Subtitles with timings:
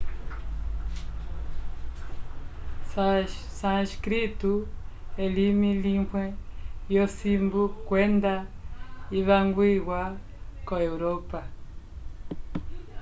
[3.59, 4.51] sânscrito
[5.25, 6.23] elimi limwe
[6.89, 8.33] lyosimbu kwenda
[9.19, 10.01] ivangwiwa
[10.67, 11.39] ko europa